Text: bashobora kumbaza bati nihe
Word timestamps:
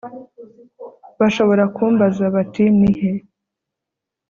bashobora 1.19 1.63
kumbaza 1.75 2.23
bati 2.35 2.63
nihe 2.79 3.11